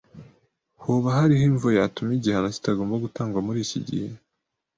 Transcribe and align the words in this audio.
Hoba 0.83 1.09
hariho 1.17 1.43
imvo 1.51 1.67
yatuma 1.77 2.11
igihano 2.17 2.47
kitagomba 2.55 2.95
gutangwa 3.05 3.39
muriki 3.45 3.77
gihe? 3.87 4.09